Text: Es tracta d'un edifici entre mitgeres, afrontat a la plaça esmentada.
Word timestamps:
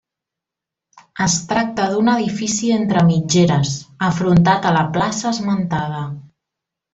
Es 1.25 1.35
tracta 1.51 1.85
d'un 1.91 2.09
edifici 2.13 2.71
entre 2.77 3.03
mitgeres, 3.11 3.75
afrontat 4.09 4.67
a 4.71 4.73
la 4.81 4.83
plaça 4.97 5.35
esmentada. 5.37 6.03